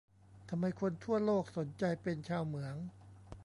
[0.49, 2.75] ทำไมคนทั่วโลกสนใจเป็นชาวเหมือง